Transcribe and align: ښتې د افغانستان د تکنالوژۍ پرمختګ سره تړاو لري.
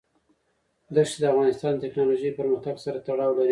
ښتې 1.09 1.17
د 1.21 1.23
افغانستان 1.33 1.73
د 1.75 1.81
تکنالوژۍ 1.83 2.29
پرمختګ 2.39 2.75
سره 2.85 2.97
تړاو 3.07 3.37
لري. 3.37 3.49